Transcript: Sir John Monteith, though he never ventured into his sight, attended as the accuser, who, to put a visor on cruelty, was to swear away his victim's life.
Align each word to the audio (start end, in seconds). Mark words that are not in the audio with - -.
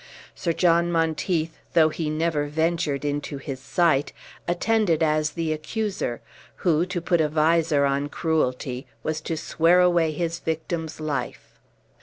Sir 0.33 0.51
John 0.51 0.91
Monteith, 0.91 1.59
though 1.73 1.89
he 1.89 2.09
never 2.09 2.47
ventured 2.47 3.05
into 3.05 3.37
his 3.37 3.59
sight, 3.59 4.13
attended 4.47 5.03
as 5.03 5.33
the 5.33 5.53
accuser, 5.53 6.21
who, 6.65 6.87
to 6.87 6.99
put 6.99 7.21
a 7.21 7.29
visor 7.29 7.85
on 7.85 8.09
cruelty, 8.09 8.87
was 9.03 9.21
to 9.21 9.37
swear 9.37 9.79
away 9.79 10.11
his 10.11 10.39
victim's 10.39 10.99
life. 10.99 11.59